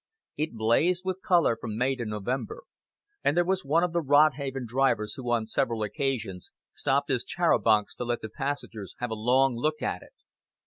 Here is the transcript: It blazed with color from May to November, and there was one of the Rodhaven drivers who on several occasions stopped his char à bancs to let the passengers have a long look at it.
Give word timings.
It 0.35 0.55
blazed 0.55 1.03
with 1.05 1.21
color 1.21 1.55
from 1.55 1.77
May 1.77 1.95
to 1.97 2.05
November, 2.05 2.63
and 3.23 3.37
there 3.37 3.45
was 3.45 3.63
one 3.63 3.83
of 3.83 3.93
the 3.93 4.01
Rodhaven 4.01 4.65
drivers 4.65 5.13
who 5.13 5.29
on 5.29 5.45
several 5.45 5.83
occasions 5.83 6.49
stopped 6.73 7.09
his 7.09 7.23
char 7.23 7.51
à 7.51 7.63
bancs 7.63 7.93
to 7.97 8.03
let 8.03 8.21
the 8.23 8.29
passengers 8.29 8.95
have 8.97 9.11
a 9.11 9.13
long 9.13 9.55
look 9.55 9.83
at 9.83 10.01
it. 10.01 10.13